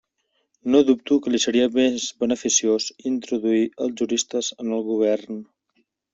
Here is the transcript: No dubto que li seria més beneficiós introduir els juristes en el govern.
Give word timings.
No 0.75 0.79
dubto 0.85 1.17
que 1.25 1.33
li 1.33 1.41
seria 1.43 1.67
més 1.75 2.07
beneficiós 2.23 2.89
introduir 3.11 3.61
els 3.87 3.95
juristes 4.03 4.53
en 4.59 4.75
el 4.81 4.85
govern. 4.91 5.41